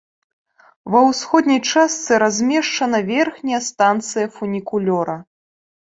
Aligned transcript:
Ва 0.93 1.01
ўсходняй 1.09 1.61
частцы 1.73 2.11
размешчана 2.25 3.03
верхняя 3.13 3.59
станцыя 3.69 4.27
фунікулёра. 4.39 5.15